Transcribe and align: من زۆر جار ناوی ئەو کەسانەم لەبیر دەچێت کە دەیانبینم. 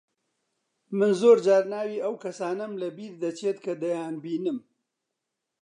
من 0.97 1.11
زۆر 1.21 1.37
جار 1.45 1.63
ناوی 1.73 2.03
ئەو 2.03 2.15
کەسانەم 2.23 2.73
لەبیر 2.81 3.13
دەچێت 3.23 3.57
کە 3.65 3.73
دەیانبینم. 3.83 4.57